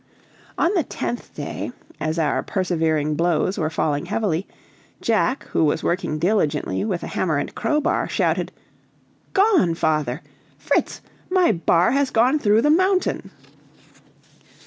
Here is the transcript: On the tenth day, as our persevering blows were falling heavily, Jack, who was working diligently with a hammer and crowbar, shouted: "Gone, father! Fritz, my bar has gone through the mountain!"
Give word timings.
On 0.57 0.73
the 0.73 0.81
tenth 0.81 1.31
day, 1.35 1.71
as 1.99 2.17
our 2.17 2.41
persevering 2.41 3.13
blows 3.13 3.59
were 3.59 3.69
falling 3.69 4.07
heavily, 4.07 4.47
Jack, 4.99 5.43
who 5.49 5.63
was 5.63 5.83
working 5.83 6.17
diligently 6.17 6.83
with 6.83 7.03
a 7.03 7.07
hammer 7.07 7.37
and 7.37 7.53
crowbar, 7.53 8.09
shouted: 8.09 8.51
"Gone, 9.33 9.75
father! 9.75 10.23
Fritz, 10.57 11.01
my 11.29 11.51
bar 11.51 11.91
has 11.91 12.09
gone 12.09 12.39
through 12.39 12.63
the 12.63 12.71
mountain!" 12.71 13.29